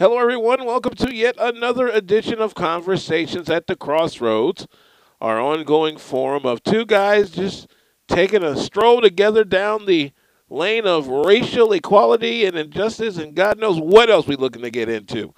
[0.00, 0.64] Hello, everyone.
[0.64, 4.66] Welcome to yet another edition of Conversations at the Crossroads,
[5.20, 7.68] our ongoing forum of two guys just
[8.08, 10.12] taking a stroll together down the
[10.48, 14.88] lane of racial equality and injustice, and God knows what else we're looking to get
[14.88, 15.34] into.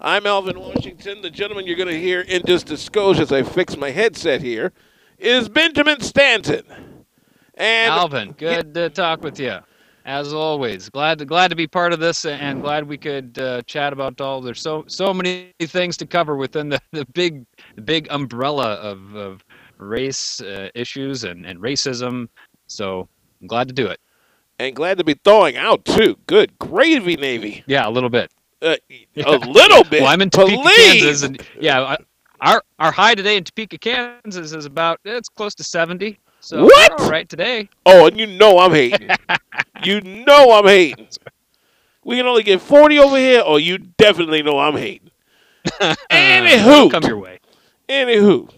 [0.00, 1.22] I'm Alvin Washington.
[1.22, 4.40] The gentleman you're going to hear in just a skosh as I fix my headset
[4.40, 4.72] here
[5.16, 6.64] is Benjamin Stanton.
[7.54, 9.60] And Alvin, good to talk with you
[10.04, 10.88] as always.
[10.88, 14.20] Glad to, glad to be part of this, and glad we could uh, chat about
[14.20, 14.40] all.
[14.40, 17.44] There's so so many things to cover within the, the big
[17.76, 19.44] the big umbrella of, of
[19.78, 22.28] race uh, issues and, and racism.
[22.66, 23.08] So
[23.40, 24.00] I'm glad to do it.
[24.58, 26.16] And glad to be thawing out too.
[26.26, 27.64] Good gravy, Navy.
[27.66, 28.30] Yeah, a little bit.
[28.60, 28.76] Uh,
[29.16, 30.02] a little bit.
[30.02, 31.96] well, I'm in Topeka, Kansas, and yeah,
[32.40, 36.18] our our high today in Topeka, Kansas is about it's close to 70.
[36.42, 37.00] So what?
[37.00, 37.68] All right today.
[37.86, 39.08] Oh, and you know I'm hating.
[39.84, 41.06] you know I'm hating.
[42.04, 45.12] We can only get 40 over here, or you definitely know I'm hating.
[46.10, 46.90] Anywho.
[46.90, 47.38] Come your way.
[47.88, 48.52] Anywho.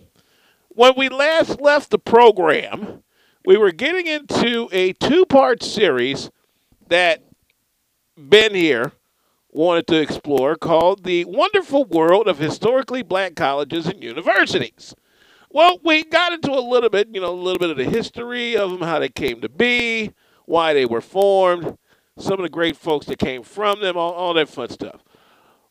[0.70, 3.02] When we last left the program,
[3.44, 6.30] we were getting into a two part series
[6.88, 7.22] that
[8.16, 8.92] Ben here
[9.50, 14.94] wanted to explore called The Wonderful World of Historically Black Colleges and Universities.
[15.55, 18.56] Well, we got into a little bit, you know, a little bit of the history
[18.56, 20.11] of them, how they came to be,
[20.46, 21.78] why they were formed,
[22.19, 25.05] some of the great folks that came from them, all, all that fun stuff.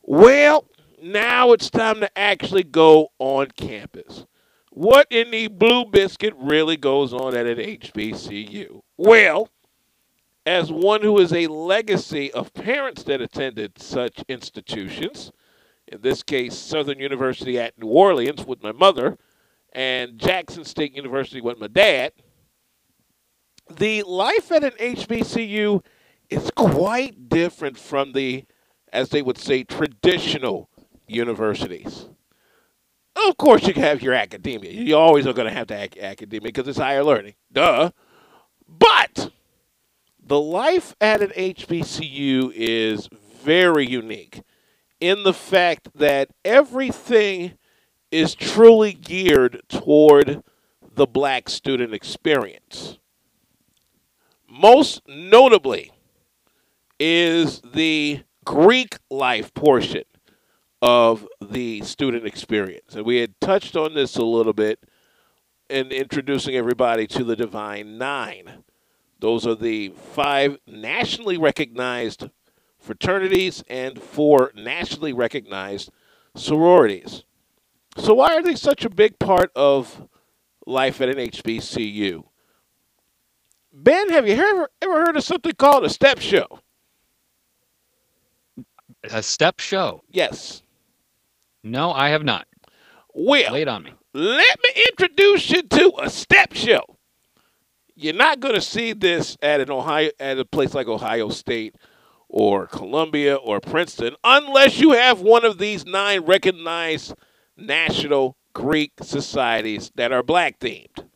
[0.02, 0.64] Well,
[1.02, 4.26] now it's time to actually go on campus.
[4.72, 8.84] What in the blue biscuit really goes on at an HBCU?
[8.96, 9.50] Well,
[10.46, 15.34] as one who is a legacy of parents that attended such institutions,
[15.90, 19.18] in this case, Southern University at New Orleans with my mother,
[19.74, 22.14] and Jackson State University with my dad,
[23.70, 25.84] the life at an HBCU
[26.30, 28.46] is quite different from the,
[28.92, 30.70] as they would say, traditional
[31.08, 32.08] universities.
[33.16, 34.72] Of course, you have your academia.
[34.72, 37.36] You always are going to have the ac- academia because it's higher learning.
[37.52, 37.92] Duh.
[38.68, 39.32] But
[40.20, 43.10] the life at an HBCU is
[43.44, 44.42] very unique
[45.00, 47.54] in the fact that everything
[48.14, 50.44] is truly geared toward
[50.94, 53.00] the black student experience.
[54.48, 55.92] Most notably
[57.00, 60.04] is the Greek life portion
[60.80, 62.94] of the student experience.
[62.94, 64.80] And we had touched on this a little bit
[65.68, 68.64] in introducing everybody to the Divine Nine.
[69.22, 72.30] Those are the five nationally recognized
[72.78, 75.90] fraternities and four nationally recognized
[76.36, 77.24] sororities.
[77.98, 80.08] So why are they such a big part of
[80.66, 82.24] life at an HBCU?
[83.72, 86.60] Ben, have you ever ever heard of something called a step show?
[89.04, 90.04] A step show?
[90.10, 90.62] Yes.
[91.64, 92.48] No, I have not.
[93.14, 93.94] Well, wait on me.
[94.14, 96.82] Let me introduce you to a step show.
[97.96, 101.76] You're not going to see this at an Ohio at a place like Ohio State
[102.28, 107.14] or Columbia or Princeton unless you have one of these nine recognized
[107.58, 111.08] national Greek societies that are black themed.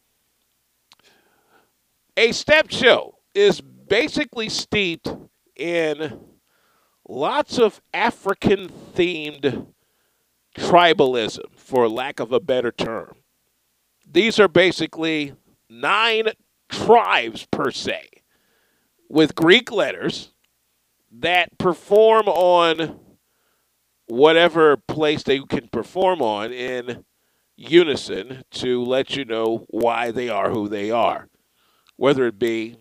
[2.16, 5.08] A step show is basically steeped
[5.56, 6.20] in
[7.08, 9.68] lots of African themed
[10.58, 13.18] tribalism, for lack of a better term.
[14.10, 15.34] These are basically
[15.70, 16.30] nine
[16.70, 18.08] tribes per se
[19.10, 20.34] with Greek letters
[21.12, 23.00] that perform on
[24.08, 27.04] whatever place they can perform on in
[27.56, 31.28] unison to let you know why they are who they are,
[31.96, 32.78] whether it be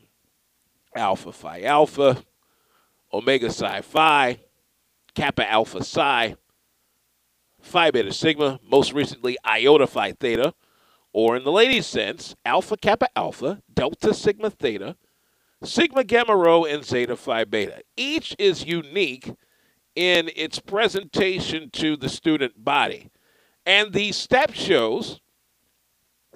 [0.94, 2.22] Alpha Phi Alpha,
[3.12, 4.38] Omega Psi Phi,
[5.14, 6.36] Kappa Alpha Psi,
[7.60, 10.54] Phi Beta Sigma, most recently Iota Phi Theta,
[11.12, 14.96] or in the ladies' sense, Alpha Kappa Alpha, Delta Sigma Theta,
[15.64, 17.80] Sigma Gamma Rho, and Zeta Phi Beta.
[17.96, 19.32] Each is unique
[19.96, 23.10] in its presentation to the student body.
[23.64, 25.20] And these step shows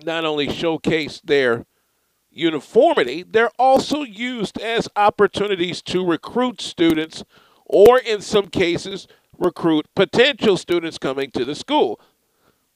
[0.03, 1.67] not only showcase their
[2.31, 7.23] uniformity, they're also used as opportunities to recruit students
[7.67, 9.07] or, in some cases,
[9.39, 12.01] recruit potential students coming to the school.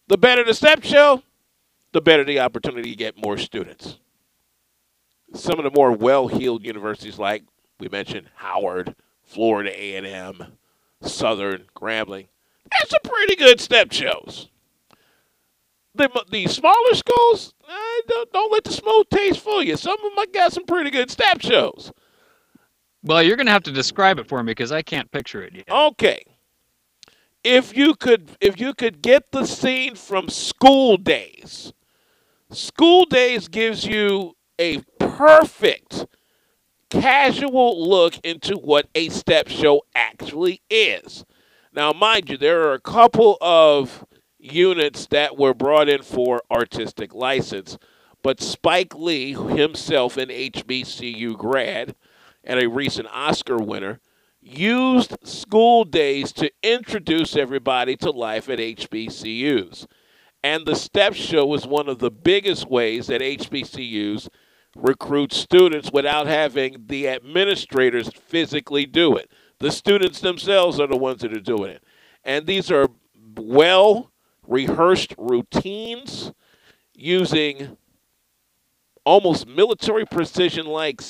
[0.08, 1.22] The better the step show,
[1.92, 3.98] the better the opportunity to get more students.
[5.32, 7.44] Some of the more well-heeled universities like
[7.80, 8.94] we mentioned Howard,
[9.24, 10.58] Florida A&M,
[11.04, 12.28] Southern, Grambling.
[12.70, 14.48] That's a pretty good step shows.
[15.94, 19.76] The, the smaller schools, eh, don't, don't let the smooth taste fool you.
[19.76, 21.92] Some of them I got some pretty good step shows.
[23.02, 25.54] Well, you're going to have to describe it for me because I can't picture it
[25.54, 25.68] yet.
[25.70, 26.24] Okay.
[27.42, 31.72] if you could if you could get the scene from School Daze
[32.50, 36.06] School Daze gives you a perfect
[37.00, 41.24] casual look into what a step show actually is
[41.72, 44.04] now mind you there are a couple of
[44.38, 47.78] units that were brought in for artistic license
[48.22, 51.94] but spike lee himself an hbcu grad
[52.42, 54.00] and a recent oscar winner
[54.44, 59.86] used School Daze to introduce everybody to life at HBCUs.
[60.42, 64.28] And the STEP show was one of the biggest ways that HBCUs
[64.76, 69.30] recruit students without having the administrators physically do it.
[69.58, 71.84] The students themselves are the ones that are doing it.
[72.24, 72.88] And these are
[73.36, 74.10] well
[74.46, 76.32] rehearsed routines
[76.94, 77.76] using
[79.04, 81.00] almost military precision like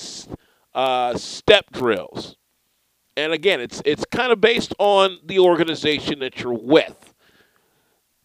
[0.74, 2.36] uh, step drills
[3.16, 7.13] and again, it's it's kind of based on the organization that you're with.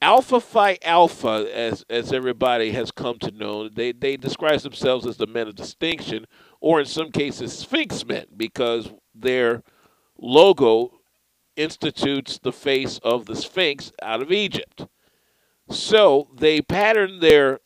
[0.01, 5.17] Alpha Phi Alpha, as as everybody has come to know, they they describe themselves as
[5.17, 6.25] the men of distinction,
[6.61, 9.61] or in some cases, Sphinx men, because their
[10.17, 11.01] logo
[11.57, 14.87] institutes the face of the Sphinx out of Egypt.
[15.69, 17.59] So they pattern their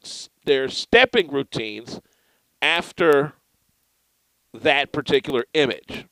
[0.45, 2.01] their stepping routines
[2.61, 3.33] after
[4.53, 6.07] that particular image.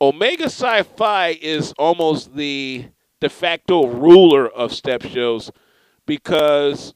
[0.00, 2.86] Omega Psi Phi is almost the
[3.26, 5.50] de facto ruler of step shows
[6.06, 6.94] because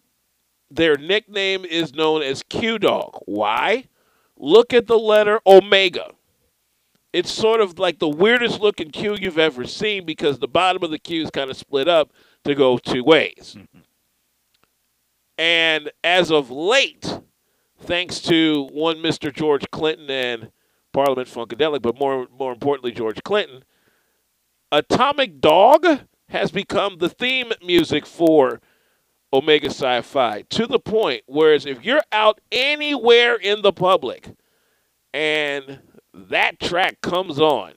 [0.70, 3.18] their nickname is known as Q Dog.
[3.26, 3.86] Why?
[4.36, 6.12] Look at the letter Omega.
[7.12, 10.92] It's sort of like the weirdest looking Q you've ever seen because the bottom of
[10.92, 12.12] the Q is kind of split up
[12.44, 13.56] to go two ways.
[15.36, 17.18] And as of late,
[17.80, 19.34] thanks to one Mr.
[19.34, 20.52] George Clinton and
[20.92, 23.64] Parliament Funkadelic, but more more importantly, George Clinton.
[24.70, 28.60] Atomic Dog has become the theme music for
[29.32, 34.30] Omega Psi Phi to the point whereas if you're out anywhere in the public
[35.12, 35.80] and
[36.12, 37.74] that track comes on,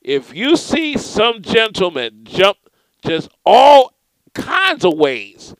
[0.00, 2.58] if you see some gentleman jump
[3.04, 3.94] just all
[4.34, 5.54] kinds of ways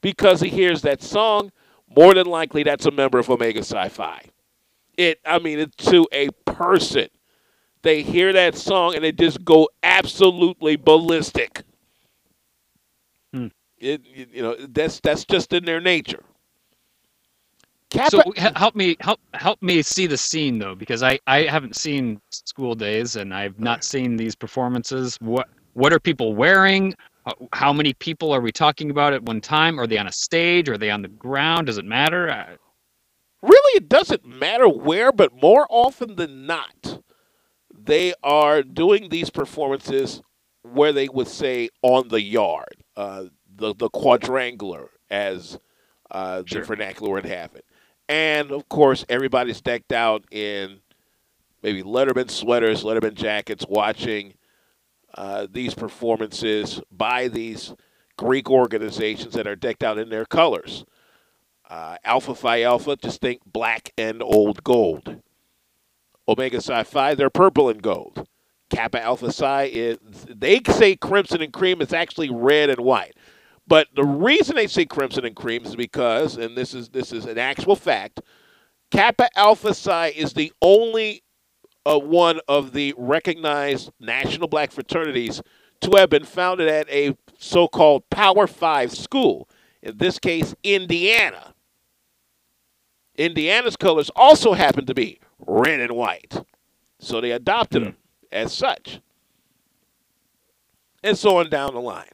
[0.00, 1.50] because he hears that song,
[1.96, 4.22] more than likely that's a member of Omega Psi Phi.
[4.96, 7.08] it I mean it to a person.
[7.82, 11.62] They hear that song and they just go absolutely ballistic.
[13.32, 13.48] Hmm.
[13.78, 16.24] It you know that's that's just in their nature.
[18.08, 22.20] So help me help help me see the scene though because I I haven't seen
[22.30, 25.16] School Daze and I've not seen these performances.
[25.20, 26.94] What what are people wearing?
[27.52, 29.78] How many people are we talking about at one time?
[29.78, 30.68] Are they on a stage?
[30.68, 31.66] Are they on the ground?
[31.66, 32.58] Does it matter?
[33.42, 37.00] really it doesn't matter where, but more often than not,
[37.72, 40.22] they are doing these performances
[40.62, 43.24] where they would say on the yard, uh,
[43.56, 45.58] the the quadrangular, as
[46.10, 46.62] uh, sure.
[46.62, 47.64] the vernacular would have it.
[48.08, 50.80] And of course, everybody's decked out in
[51.62, 54.34] maybe Letterman sweaters, Letterman jackets, watching
[55.14, 57.72] uh, these performances by these
[58.16, 60.84] Greek organizations that are decked out in their colors.
[61.70, 65.22] Uh, Alpha Phi Alpha, just think black and old gold.
[66.26, 68.26] Omega Psi Phi, they're purple and gold.
[68.70, 69.98] Kappa Alpha Psi is,
[70.28, 73.16] they say crimson and cream, it's actually red and white.
[73.66, 77.26] But the reason they say crimson and cream is because, and this is this is
[77.26, 78.20] an actual fact,
[78.90, 81.22] Kappa Alpha Psi is the only
[81.84, 85.42] uh, one of the recognized national black fraternities
[85.82, 89.48] to have been founded at a so-called Power Five school.
[89.82, 91.54] In this case, Indiana.
[93.16, 96.42] Indiana's colors also happen to be red and white.
[97.00, 97.96] So they adopted them
[98.30, 99.00] as such.
[101.02, 102.06] And so on down the line.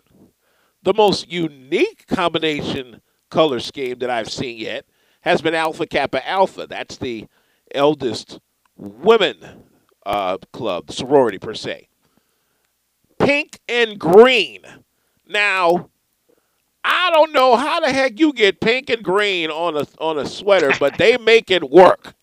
[0.83, 4.85] The most unique combination color scheme that I've seen yet
[5.23, 6.67] has been Alpha Kappa Alpha.
[6.67, 7.27] That's the
[7.75, 8.39] eldest
[8.77, 9.65] women
[10.05, 11.89] uh, club, sorority per se.
[13.19, 14.61] Pink and green.
[15.27, 15.89] Now,
[16.85, 20.27] I don't know how the heck you get pink and green on a on a
[20.27, 22.15] sweater, but they make it work.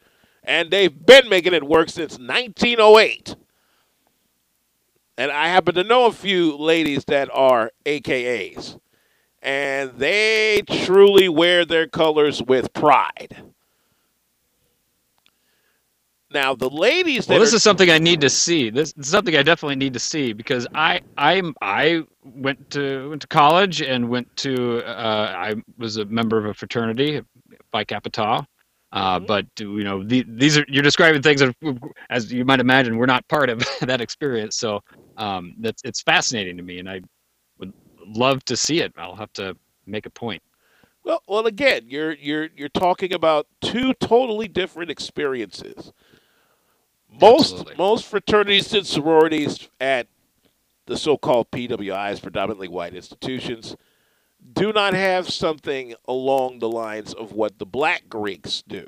[0.44, 3.36] And they've been making it work since 1908.
[5.18, 8.80] And I happen to know a few ladies that are AKAs.
[9.42, 13.44] And they truly wear their colors with pride.
[16.34, 17.28] Now the ladies.
[17.28, 18.70] well, this are, is something I need to see.
[18.70, 23.22] This is something I definitely need to see because I I'm I went to went
[23.24, 27.22] to college and went to uh, I was a member of a fraternity,
[27.72, 28.46] Phi Kappa Tau.
[28.92, 29.26] Uh, mm-hmm.
[29.26, 31.56] But you know, the, these are you're describing things that,
[32.10, 34.58] as you might imagine, we're not part of that experience.
[34.58, 34.82] So,
[35.18, 37.02] um, that's it's fascinating to me, and I
[37.58, 37.74] would
[38.06, 38.94] love to see it.
[38.98, 39.56] I'll have to
[39.86, 40.42] make a point.
[41.04, 45.94] Well, well, again, you're you're you're talking about two totally different experiences.
[47.10, 47.76] Most Absolutely.
[47.78, 50.08] most fraternities and sororities at
[50.86, 53.76] the so-called PWIs, predominantly white institutions,
[54.54, 58.88] do not have something along the lines of what the black Greeks do,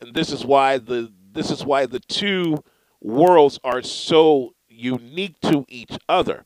[0.00, 2.62] and this is why the this is why the two
[3.00, 6.44] worlds are so unique to each other.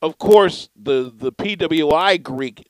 [0.00, 2.68] Of course, the the PWI Greek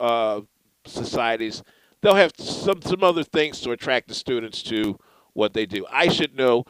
[0.00, 0.42] uh,
[0.84, 1.62] societies,
[2.00, 4.98] they'll have some some other things to attract the students to
[5.32, 5.86] what they do.
[5.90, 6.64] I should know.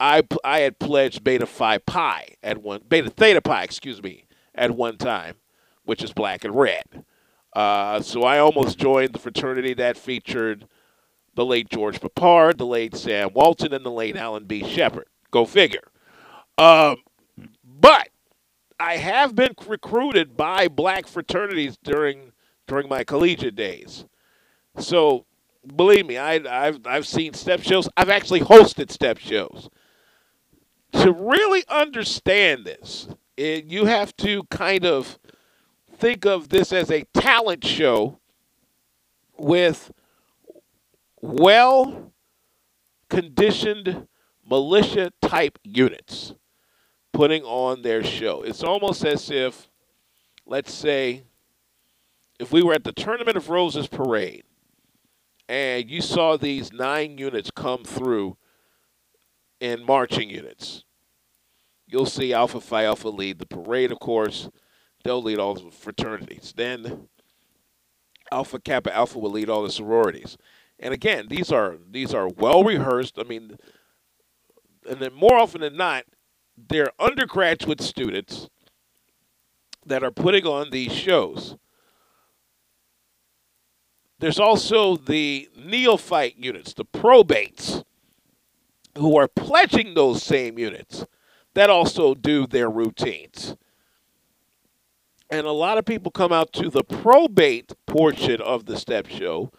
[0.00, 4.72] I I had pledged Beta Phi Pi at one Beta Theta Pi, excuse me, at
[4.72, 5.36] one time,
[5.86, 7.04] which is black and red.
[7.54, 10.68] Uh, so I almost joined the fraternity that featured
[11.34, 14.62] the late George Peppard, the late Sam Walton, and the late Alan B.
[14.62, 15.06] Shepard.
[15.30, 15.88] Go figure.
[16.58, 16.96] Um,
[17.64, 18.08] but
[18.78, 22.32] I have been recruited by black fraternities during
[22.66, 24.04] during my collegiate days.
[24.78, 25.24] So
[25.74, 27.88] believe me, I, have I've seen step shows.
[27.96, 29.68] I've actually hosted step shows.
[30.92, 35.18] To really understand this, it, you have to kind of
[35.96, 38.18] think of this as a talent show
[39.38, 39.92] with
[41.20, 42.12] well
[43.08, 44.06] conditioned
[44.48, 46.34] militia type units
[47.12, 48.42] putting on their show.
[48.42, 49.68] It's almost as if,
[50.44, 51.24] let's say,
[52.38, 54.44] if we were at the Tournament of Roses parade
[55.48, 58.36] and you saw these nine units come through
[59.60, 60.84] in marching units,
[61.86, 64.50] you'll see Alpha Phi Alpha lead the parade, of course.
[65.06, 66.52] They'll lead all the fraternities.
[66.56, 67.06] Then
[68.32, 70.36] Alpha Kappa Alpha will lead all the sororities.
[70.80, 73.16] And again, these are these are well rehearsed.
[73.16, 73.56] I mean,
[74.90, 76.06] and then more often than not,
[76.56, 78.48] they're undergraduate students
[79.86, 81.54] that are putting on these shows.
[84.18, 87.84] There's also the neophyte units, the probates,
[88.98, 91.06] who are pledging those same units
[91.54, 93.54] that also do their routines.
[95.30, 99.50] And a lot of people come out to the probate portion of the step show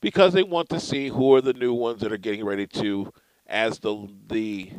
[0.00, 3.12] because they want to see who are the new ones that are getting ready to,
[3.46, 4.72] as the the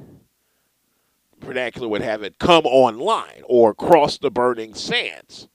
[1.40, 5.48] vernacular would have it, come online or cross the burning sands.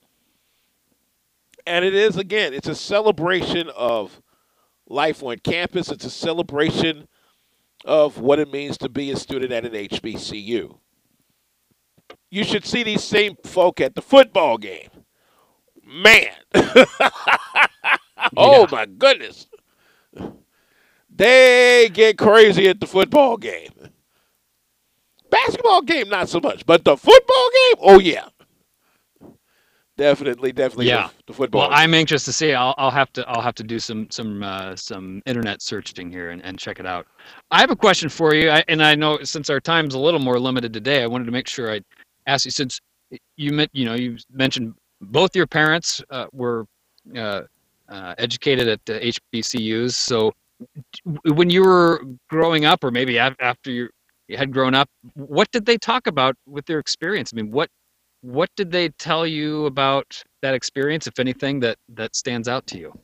[1.65, 4.21] And it is, again, it's a celebration of
[4.87, 5.89] life on campus.
[5.89, 7.07] It's a celebration
[7.85, 10.77] of what it means to be a student at an HBCU.
[12.31, 14.89] You should see these same folk at the football game.
[15.83, 16.27] Man.
[18.37, 19.47] oh, my goodness.
[21.09, 23.71] They get crazy at the football game.
[25.29, 28.29] Basketball game, not so much, but the football game, oh yeah,
[29.97, 30.87] definitely, definitely.
[30.87, 31.61] Yeah, the, the football.
[31.61, 31.77] Well, game.
[31.77, 32.53] I'm anxious to see.
[32.53, 36.31] I'll, I'll have to I'll have to do some some uh, some internet searching here
[36.31, 37.05] and, and check it out.
[37.51, 40.19] I have a question for you, I, and I know since our time's a little
[40.19, 41.81] more limited today, I wanted to make sure I
[42.37, 42.79] since
[43.37, 46.65] you you know you mentioned both your parents uh, were
[47.15, 47.41] uh,
[47.87, 49.93] uh, educated at the HBCUs.
[49.93, 50.33] So
[51.23, 53.89] when you were growing up, or maybe after you
[54.35, 57.31] had grown up, what did they talk about with their experience?
[57.33, 57.69] I mean, what
[58.21, 62.77] what did they tell you about that experience, if anything, that that stands out to
[62.77, 62.99] you?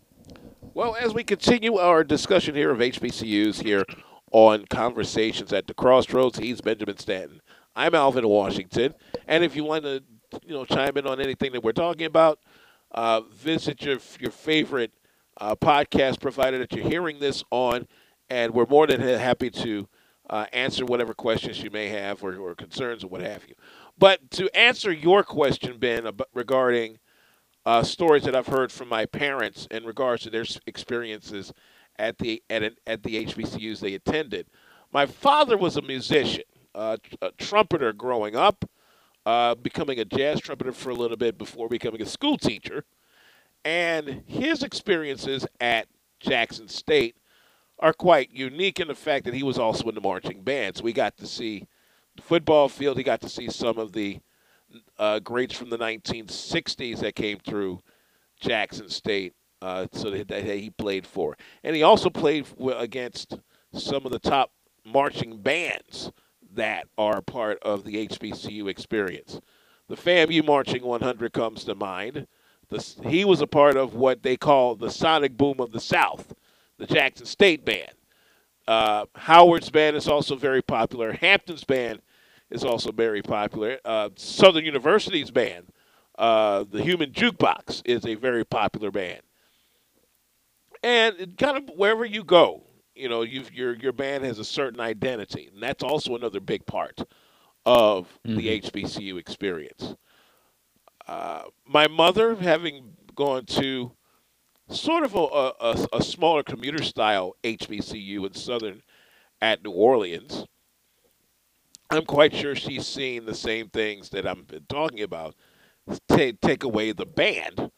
[0.74, 3.86] Well, as we continue our discussion here of HBCUs here
[4.34, 7.39] on Conversations at the Crossroads, he's Benjamin Stanton.
[7.75, 8.94] I'm Alvin Washington,
[9.27, 10.01] and if you want to,
[10.46, 12.39] you know, chime in on anything that we're talking about,
[12.91, 14.94] uh, visit your your favorite
[15.41, 17.88] uh, podcast provider that you're hearing this on,
[18.29, 19.88] and we're more than happy to
[20.29, 23.53] uh, answer whatever questions you may have or, or, concerns or what have you.
[23.98, 27.00] But to answer your question, Ben, about, regarding
[27.65, 31.53] uh, stories that I've heard from my parents in regards to their experiences
[31.98, 34.48] at the at, an, at the HBCUs they attended,
[34.91, 36.44] my father was a musician,
[36.75, 38.70] uh, a trumpeter growing up,
[39.25, 42.84] uh, becoming a jazz trumpeter for a little bit before becoming a school teacher,
[43.63, 45.88] and his experiences at
[46.20, 47.15] Jackson State
[47.79, 50.77] are quite unique in the fact that he was also in the marching band.
[50.77, 51.65] So we got to see
[52.15, 52.98] the football field.
[52.98, 54.20] He got to see some of the
[54.98, 57.82] uh, greats from the 1960s that came through
[58.39, 59.34] Jackson State.
[59.62, 63.39] Uh, so that, that, he played for, and he also played against
[63.74, 64.51] some of the top
[64.84, 66.12] marching bands
[66.55, 69.39] that are part of the HBCU experience.
[69.88, 72.27] The FAMU Marching 100 comes to mind.
[72.69, 76.33] The, he was a part of what they call the Sonic Boom of the South
[76.77, 77.91] the Jackson State Band.
[78.67, 81.13] Uh, Howard's band is also very popular.
[81.13, 82.01] Hampton's band
[82.50, 83.79] is also very popular.
[83.85, 85.67] Uh, Southern University's band,
[86.17, 89.21] uh, the Human Jukebox, is a very popular band.
[90.83, 92.63] And kind of wherever you go,
[92.96, 97.02] you know, your your band has a certain identity, and that's also another big part
[97.66, 98.38] of mm-hmm.
[98.38, 99.96] the HBCU experience.
[101.08, 103.92] Uh, my mother, having gone to
[104.70, 108.82] sort of a, a, a, smaller commuter style HBCU in Southern
[109.42, 110.46] at New Orleans,
[111.92, 115.36] I'm quite sure she's seen the same things that I'm talking about.
[116.10, 117.72] Take, take away the band.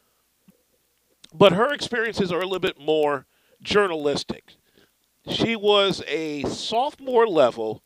[1.34, 3.26] But her experiences are a little bit more
[3.62, 4.54] journalistic.
[5.30, 7.82] She was a sophomore level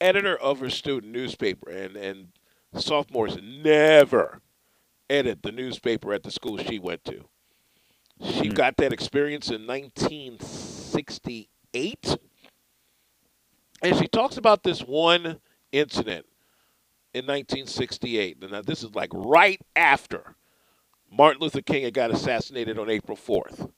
[0.00, 2.28] editor of her student newspaper, and, and
[2.74, 4.40] sophomores never
[5.10, 7.24] edit the newspaper at the school she went to.
[8.22, 8.54] She mm.
[8.54, 12.16] got that experience in 1968.
[13.80, 15.38] And she talks about this one
[15.70, 16.26] incident
[17.14, 18.38] in 1968.
[18.42, 20.34] And now this is like right after
[21.10, 23.70] Martin Luther King had got assassinated on April 4th.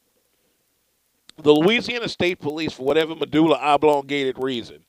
[1.42, 4.85] The Louisiana State Police, for whatever medulla oblongated reason,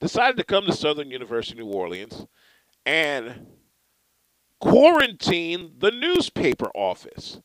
[0.00, 2.26] decided to come to Southern University, New Orleans,
[2.84, 3.46] and
[4.60, 7.40] quarantine the newspaper office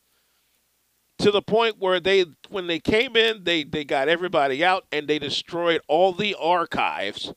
[1.17, 5.07] to the point where they when they came in they they got everybody out and
[5.07, 7.33] they destroyed all the archives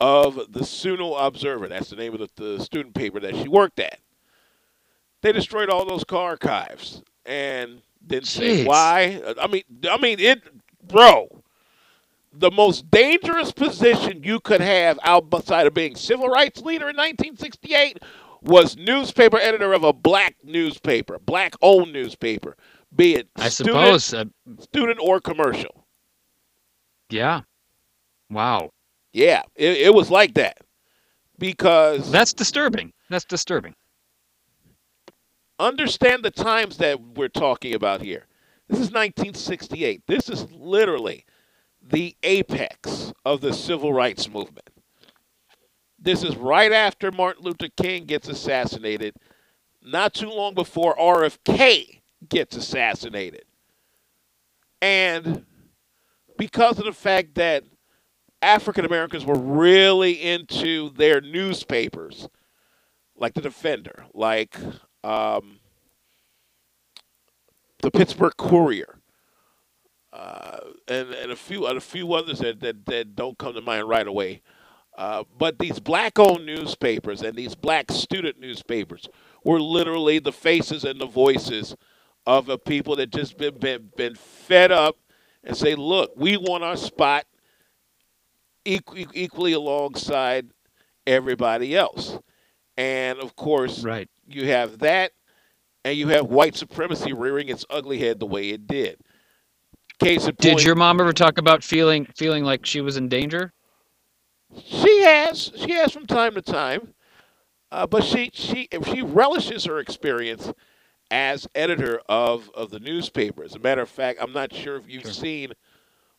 [0.00, 1.68] of the Suno Observer.
[1.68, 4.00] That's the name of the, the student paper that she worked at.
[5.20, 8.28] They destroyed all those archives and didn't Jeez.
[8.28, 9.22] say why.
[9.40, 10.42] I mean, I mean it,
[10.86, 11.42] bro.
[12.34, 17.98] The most dangerous position you could have outside of being civil rights leader in 1968
[18.40, 22.56] was newspaper editor of a black newspaper, black-owned newspaper
[22.94, 24.24] be it I student, suppose uh,
[24.60, 25.86] student or commercial.
[27.10, 27.42] Yeah.
[28.30, 28.70] Wow.
[29.12, 30.58] Yeah, it, it was like that
[31.38, 32.92] because that's disturbing.
[33.10, 33.74] That's disturbing.
[35.58, 38.26] Understand the times that we're talking about here.
[38.68, 40.02] This is 1968.
[40.06, 41.24] This is literally
[41.82, 44.70] the apex of the civil rights movement.
[45.98, 49.14] This is right after Martin Luther King gets assassinated,
[49.82, 53.44] not too long before RFK gets assassinated.
[54.80, 55.44] And
[56.36, 57.62] because of the fact that
[58.40, 62.28] African Americans were really into their newspapers,
[63.16, 64.56] like the Defender, like
[65.04, 65.58] um,
[67.80, 68.98] the Pittsburgh Courier,
[70.12, 73.60] uh, and, and a few and a few others that, that, that don't come to
[73.60, 74.42] mind right away.
[74.96, 79.08] Uh, but these black-owned newspapers and these black student newspapers
[79.42, 81.74] were literally the faces and the voices
[82.26, 84.96] of a people that just been, been, been fed up
[85.42, 87.24] and say, look, we want our spot
[88.64, 90.50] equally alongside
[91.06, 92.18] everybody else.
[92.76, 94.08] And of course, right.
[94.26, 95.12] you have that,
[95.84, 98.98] and you have white supremacy rearing its ugly head the way it did.
[99.98, 103.52] Case in did your mom ever talk about feeling feeling like she was in danger?
[104.64, 105.52] She has.
[105.56, 106.94] She has from time to time,
[107.70, 110.52] uh, but she she she relishes her experience
[111.12, 113.44] as editor of, of the newspaper.
[113.44, 115.12] As a matter of fact, I'm not sure if you've sure.
[115.12, 115.52] seen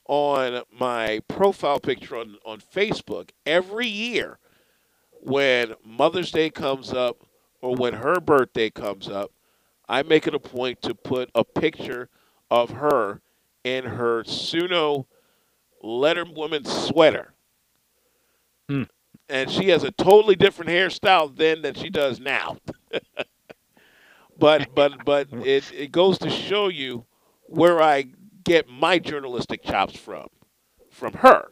[0.06, 4.38] on my profile picture on, on Facebook, every year
[5.24, 7.26] when Mother's Day comes up
[7.62, 9.32] or when her birthday comes up,
[9.88, 12.10] I make it a point to put a picture
[12.52, 13.22] of her
[13.64, 15.06] in her Suno
[15.84, 17.34] Letterwoman sweater.
[18.68, 18.84] Hmm.
[19.30, 22.58] And she has a totally different hairstyle then than she does now.
[24.38, 27.06] but but but it it goes to show you
[27.48, 28.06] where I
[28.44, 30.28] get my journalistic chops from,
[30.90, 31.52] from her.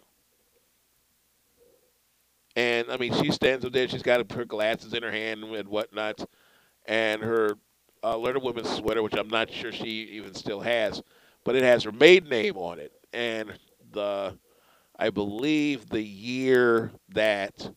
[2.55, 3.87] And I mean, she stands up there.
[3.87, 6.25] She's got her glasses in her hand and whatnot,
[6.85, 7.57] and her
[8.03, 11.01] uh, Letterwoman sweater, which I'm not sure she even still has,
[11.43, 13.53] but it has her maiden name on it, and
[13.91, 14.37] the
[14.99, 17.71] I believe the year that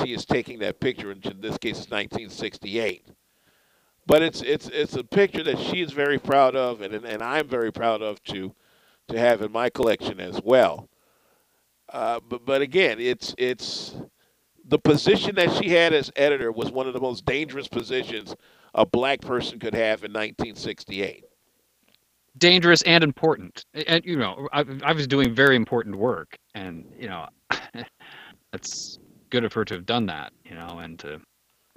[0.00, 3.04] she is taking that picture, in this case, it's 1968
[4.06, 7.48] but it's it's it's a picture that she is very proud of, and and I'm
[7.48, 8.54] very proud of to
[9.08, 10.88] to have in my collection as well.
[11.92, 13.94] Uh, but but again, it's it's
[14.66, 18.34] the position that she had as editor was one of the most dangerous positions
[18.74, 21.24] a black person could have in 1968.
[22.38, 27.08] Dangerous and important, and you know, I, I was doing very important work, and you
[27.08, 27.26] know,
[28.54, 31.20] it's good of her to have done that, you know, and to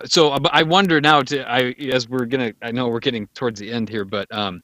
[0.05, 1.21] so uh, I wonder now.
[1.23, 4.61] To I as we're gonna, I know we're getting towards the end here, but um,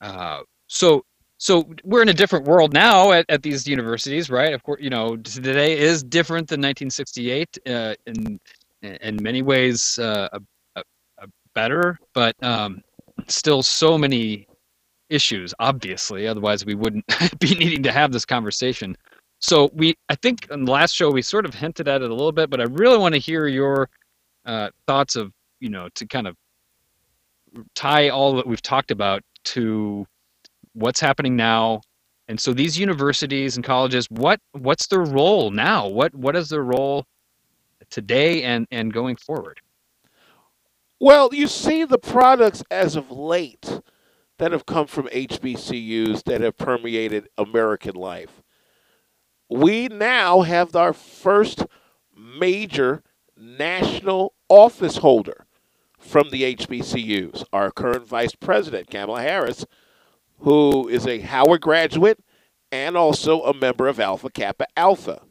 [0.00, 1.04] uh, so
[1.40, 4.52] so we're in a different world now at, at these universities, right?
[4.52, 8.38] Of course, you know, today is different than 1968 uh, in
[8.82, 10.40] in many ways uh, a,
[10.76, 10.82] a,
[11.16, 12.82] a better, but um,
[13.26, 14.46] still so many
[15.08, 15.54] issues.
[15.58, 17.06] Obviously, otherwise we wouldn't
[17.38, 18.94] be needing to have this conversation.
[19.38, 22.14] So we, I think, in the last show we sort of hinted at it a
[22.14, 23.88] little bit, but I really want to hear your
[24.44, 26.36] uh, thoughts of, you know, to kind of
[27.74, 30.06] tie all that we've talked about to
[30.72, 31.80] what's happening now?
[32.28, 35.88] And so these universities and colleges what what's their role now?
[35.88, 37.06] What what is their role
[37.90, 39.60] today and and going forward?
[41.00, 43.80] Well you see the products as of late
[44.38, 48.42] that have come from hbcus that have permeated american life.
[49.48, 51.66] We now have our first
[52.16, 53.02] major
[53.36, 55.46] national office holder
[55.98, 59.64] from the hbcus our current vice president kamala harris
[60.40, 62.18] who is a Howard graduate
[62.72, 65.22] and also a member of Alpha Kappa Alpha.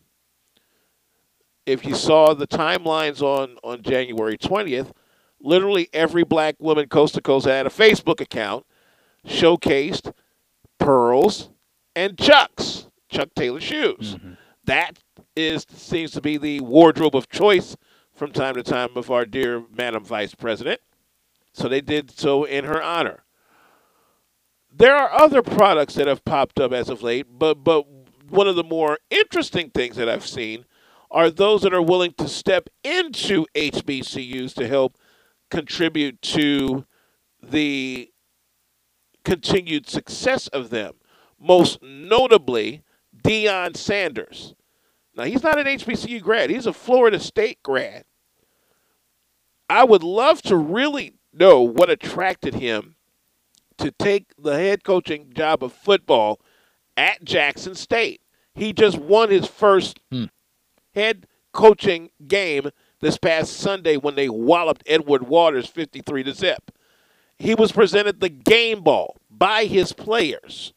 [1.66, 4.92] If you saw the timelines on, on January 20th,
[5.40, 8.66] literally every black woman coast to coast had a Facebook account
[9.26, 10.14] showcased
[10.80, 11.50] pearls
[11.96, 14.16] and Chucks, Chuck Taylor shoes.
[14.16, 14.34] Mm-hmm.
[14.66, 15.00] That
[15.36, 17.76] is seems to be the wardrobe of choice
[18.14, 20.82] from time to time of our dear Madam Vice President.
[21.54, 23.24] So they did so in her honor.
[24.80, 27.86] There are other products that have popped up as of late, but but
[28.30, 30.64] one of the more interesting things that I've seen
[31.12, 34.98] are those that are willing to step into HBCUs to help
[35.52, 36.86] contribute to
[37.44, 38.10] the
[39.26, 40.94] continued success of them.
[41.38, 42.84] Most notably,
[43.22, 44.54] Deion Sanders.
[45.14, 48.06] Now, he's not an HBCU grad, he's a Florida State grad.
[49.70, 52.96] I would love to really know what attracted him
[53.80, 56.40] to take the head coaching job of football
[56.96, 58.22] at Jackson State.
[58.54, 60.26] He just won his first hmm.
[60.94, 66.72] head coaching game this past Sunday when they walloped Edward Waters 53 to zip.
[67.38, 70.74] He was presented the game ball by his players.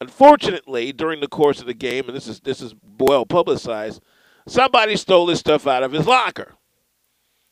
[0.00, 4.02] Unfortunately, during the course of the game, and this is this is well publicized,
[4.48, 6.54] somebody stole his stuff out of his locker.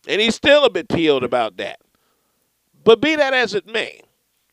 [0.06, 1.80] And he's still a bit peeled about that.
[2.88, 4.00] But be that as it may,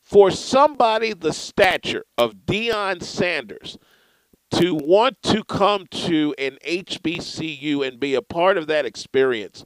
[0.03, 3.77] for somebody the stature of Deion Sanders
[4.51, 9.63] to want to come to an HBCU and be a part of that experience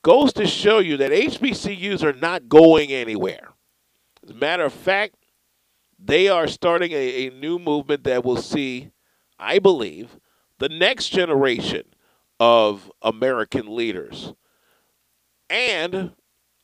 [0.00, 3.50] goes to show you that HBCUs are not going anywhere.
[4.24, 5.16] As a matter of fact,
[5.98, 8.92] they are starting a, a new movement that will see,
[9.38, 10.18] I believe,
[10.58, 11.82] the next generation
[12.38, 14.32] of American leaders.
[15.50, 16.12] And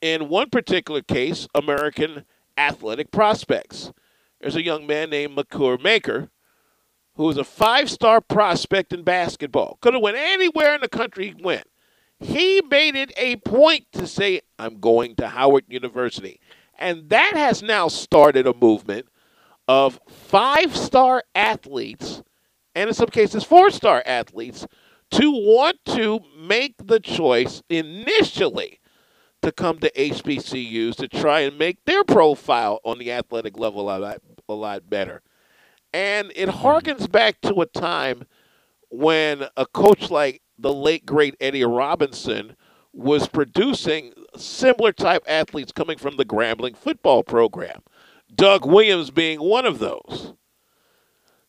[0.00, 2.24] in one particular case, American
[2.56, 3.92] athletic prospects.
[4.40, 6.30] There's a young man named Makur Maker
[7.14, 9.78] who was a five star prospect in basketball.
[9.80, 11.66] Could have went anywhere in the country he went.
[12.18, 16.40] He made it a point to say, I'm going to Howard University.
[16.78, 19.06] And that has now started a movement
[19.68, 22.22] of five star athletes,
[22.74, 24.66] and in some cases, four star athletes,
[25.12, 28.80] to want to make the choice initially
[29.42, 33.99] to come to HBCUs to try and make their profile on the athletic level a
[33.99, 35.22] lot, a lot better.
[35.92, 36.57] And it hmm.
[36.57, 38.25] harkens back to a time
[38.90, 42.57] when a coach like the late great Eddie Robinson
[42.92, 47.83] was producing similar type athletes coming from the Grambling football program.
[48.35, 50.33] Doug Williams being one of those.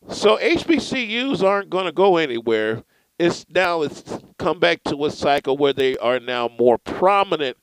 [0.10, 2.84] So HBCUs aren't going to go anywhere.
[3.18, 4.04] It's now it's
[4.38, 7.58] come back to a cycle where they are now more prominent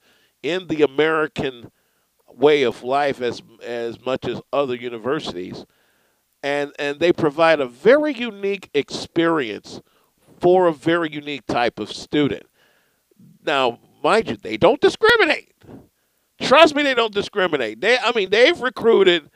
[0.44, 1.72] in the American
[2.28, 5.64] way of life as as much as other universities,
[6.42, 9.80] and and they provide a very unique experience
[10.40, 12.44] for a very unique type of student.
[13.44, 15.54] Now, mind you, they don't discriminate.
[16.40, 17.80] Trust me, they don't discriminate.
[17.80, 19.30] They, I mean, they've recruited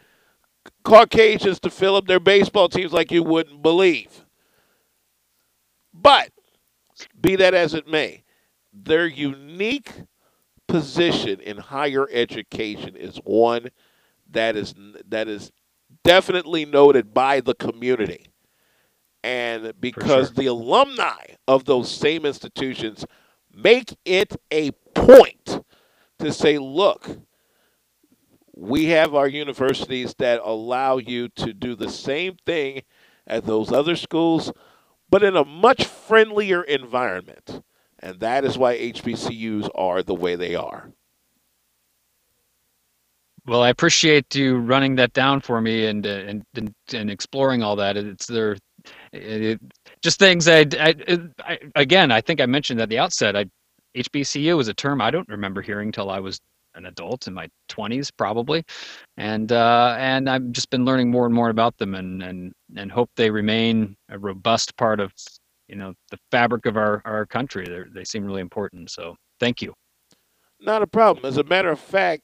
[0.83, 4.27] Caucasians to fill up their baseball teams like you wouldn't believe.
[5.95, 6.31] But
[7.19, 8.25] be that as it may,
[8.73, 9.93] their unique
[10.69, 13.71] position in higher education is one
[14.31, 14.75] that is
[15.09, 15.51] that is
[16.05, 18.27] definitely noted by the community.
[19.25, 20.35] And because sure.
[20.37, 23.05] the alumni of those same institutions
[23.53, 25.65] make it a point
[26.19, 27.19] to say, look,
[28.55, 32.83] we have our universities that allow you to do the same thing
[33.27, 34.53] at those other schools,
[35.11, 37.63] but in a much friendlier environment.
[38.01, 40.93] And that is why HBCUs are the way they are.
[43.47, 47.63] Well, I appreciate you running that down for me and uh, and and, and exploring
[47.63, 47.97] all that.
[47.97, 48.57] It's there,
[49.13, 49.59] it,
[50.03, 50.95] just things I, I,
[51.41, 52.13] I, again.
[52.13, 53.37] I think I mentioned at the outset.
[53.37, 53.47] I
[53.97, 56.41] HBCU is a term I don't remember hearing till I was
[56.75, 58.63] an adult in my 20s probably
[59.17, 62.93] and uh, and I've just been learning more and more about them and and and
[62.93, 65.13] hope they remain a robust part of
[65.69, 69.63] you know the fabric of our our country they they seem really important so thank
[69.63, 69.75] you.
[70.61, 71.25] Not a problem.
[71.25, 72.23] As a matter of fact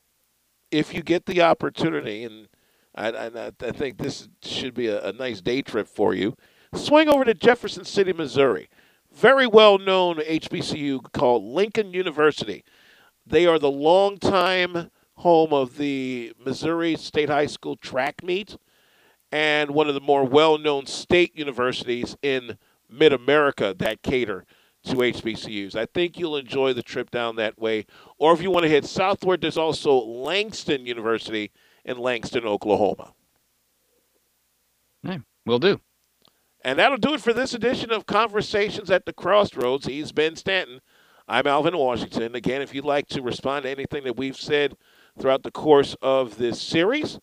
[0.70, 2.48] if you get the opportunity and
[2.96, 6.37] I, I, I think this should be a, a nice day trip for you
[6.74, 8.68] swing over to Jefferson City Missouri.
[9.12, 12.64] Very well known HBCU called Lincoln University.
[13.26, 18.57] They are the longtime home of the Missouri State High School track meet
[19.30, 22.59] and one of the more well known state universities in
[22.98, 24.44] mid America that cater
[24.85, 25.74] to HBCUs.
[25.74, 27.87] I think you'll enjoy the trip down that way.
[28.18, 31.50] Or if you want to head southward, there's also Langston University
[31.85, 33.12] in Langston, Oklahoma.
[35.02, 35.80] Hey, will do.
[36.62, 39.87] And that'll do it for this edition of Conversations at the Crossroads.
[39.87, 40.80] He's Ben Stanton.
[41.28, 42.35] I'm Alvin Washington.
[42.35, 44.76] Again, if you'd like to respond to anything that we've said
[45.18, 47.18] throughout the course of this series,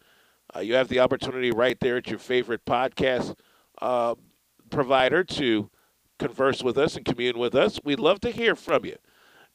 [0.55, 3.35] uh, you have the opportunity right there at your favorite podcast
[3.81, 4.15] uh,
[4.71, 5.69] provider to
[6.17, 7.79] converse with us and commune with us.
[7.83, 8.95] We'd love to hear from you.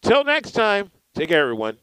[0.02, 1.78] Till next time, take care, everyone.